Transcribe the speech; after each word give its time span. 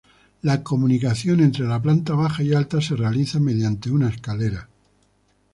La 0.41 0.63
comunicación 0.63 1.41
entre 1.41 1.67
las 1.67 1.79
planta 1.79 2.15
baja 2.15 2.41
y 2.41 2.55
alta 2.55 2.81
se 2.81 2.95
realiza 2.95 3.39
mediante 3.39 3.91
una 3.91 4.09
escalera. 4.09 4.67